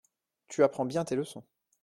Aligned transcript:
Tu 0.47 0.63
apprends 0.63 0.85
bien 0.85 1.05
tes 1.05 1.15
leçons. 1.15 1.43